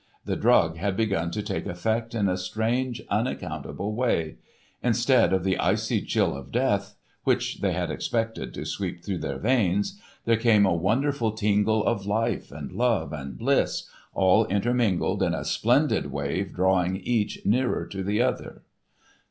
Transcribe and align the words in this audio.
The 0.25 0.35
drug 0.35 0.77
had 0.77 0.97
begun 0.97 1.29
to 1.29 1.43
take 1.43 1.67
effect 1.67 2.15
in 2.15 2.27
a 2.27 2.35
strange, 2.35 3.03
unaccountable 3.07 3.93
way. 3.93 4.37
Instead 4.81 5.31
of 5.31 5.43
the 5.43 5.59
icy 5.59 6.01
chill 6.01 6.35
of 6.35 6.51
death, 6.51 6.95
which 7.23 7.59
they 7.61 7.73
had 7.73 7.91
expected 7.91 8.51
to 8.55 8.65
sweep 8.65 9.03
through 9.03 9.19
their 9.19 9.37
veins, 9.37 10.01
there 10.25 10.37
came 10.37 10.65
a 10.65 10.73
wonderful 10.73 11.33
tingle 11.33 11.85
of 11.85 12.07
life 12.07 12.51
and 12.51 12.71
love 12.71 13.13
and 13.13 13.37
bliss, 13.37 13.87
all 14.15 14.47
intermingled 14.47 15.21
in 15.21 15.35
a 15.35 15.45
splendid 15.45 16.11
wave 16.11 16.51
drawing 16.51 16.97
each 16.97 17.45
nearer 17.45 17.85
to 17.85 18.01
the 18.01 18.23
other. 18.23 18.63